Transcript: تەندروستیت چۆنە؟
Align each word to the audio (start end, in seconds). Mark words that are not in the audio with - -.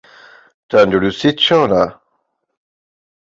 تەندروستیت 0.69 1.37
چۆنە؟ 1.45 1.83